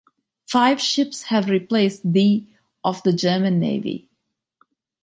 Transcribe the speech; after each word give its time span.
Five 0.47 0.81
ships 0.81 1.25
have 1.25 1.47
replaced 1.47 2.11
the 2.13 2.47
of 2.83 3.03
the 3.03 3.13
German 3.13 3.59
Navy. 3.59 4.09